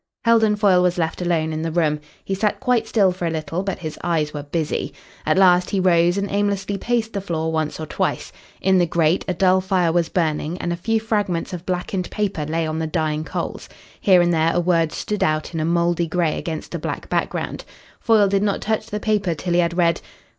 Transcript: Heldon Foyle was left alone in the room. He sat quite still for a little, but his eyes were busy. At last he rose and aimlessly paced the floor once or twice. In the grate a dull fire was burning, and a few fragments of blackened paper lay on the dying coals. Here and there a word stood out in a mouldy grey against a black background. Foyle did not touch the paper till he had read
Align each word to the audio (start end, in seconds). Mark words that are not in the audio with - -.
Heldon 0.25 0.55
Foyle 0.55 0.81
was 0.81 0.97
left 0.97 1.21
alone 1.21 1.53
in 1.53 1.61
the 1.61 1.69
room. 1.71 1.99
He 2.25 2.33
sat 2.33 2.59
quite 2.59 2.87
still 2.87 3.11
for 3.11 3.27
a 3.27 3.29
little, 3.29 3.61
but 3.61 3.77
his 3.77 3.99
eyes 4.03 4.33
were 4.33 4.41
busy. 4.41 4.95
At 5.27 5.37
last 5.37 5.69
he 5.69 5.79
rose 5.79 6.17
and 6.17 6.27
aimlessly 6.31 6.75
paced 6.79 7.13
the 7.13 7.21
floor 7.21 7.51
once 7.51 7.79
or 7.79 7.85
twice. 7.85 8.33
In 8.61 8.79
the 8.79 8.87
grate 8.87 9.23
a 9.27 9.35
dull 9.35 9.61
fire 9.61 9.91
was 9.91 10.09
burning, 10.09 10.57
and 10.57 10.73
a 10.73 10.75
few 10.75 10.99
fragments 10.99 11.53
of 11.53 11.67
blackened 11.67 12.09
paper 12.09 12.47
lay 12.47 12.65
on 12.65 12.79
the 12.79 12.87
dying 12.87 13.23
coals. 13.23 13.69
Here 13.99 14.23
and 14.23 14.33
there 14.33 14.53
a 14.55 14.59
word 14.59 14.91
stood 14.91 15.23
out 15.23 15.53
in 15.53 15.59
a 15.59 15.65
mouldy 15.65 16.07
grey 16.07 16.35
against 16.35 16.73
a 16.73 16.79
black 16.79 17.07
background. 17.09 17.63
Foyle 17.99 18.27
did 18.27 18.41
not 18.41 18.61
touch 18.61 18.87
the 18.87 18.99
paper 18.99 19.35
till 19.35 19.53
he 19.53 19.59
had 19.59 19.77
read 19.77 20.01